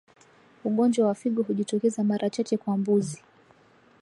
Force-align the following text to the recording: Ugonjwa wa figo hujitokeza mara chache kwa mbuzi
Ugonjwa 0.63 1.07
wa 1.07 1.15
figo 1.15 1.41
hujitokeza 1.43 2.03
mara 2.03 2.29
chache 2.29 2.57
kwa 2.57 2.77
mbuzi 2.77 3.23